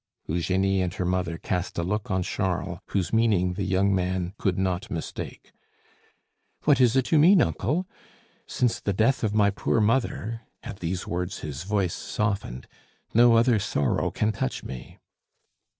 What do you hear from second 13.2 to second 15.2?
other sorrow can touch me."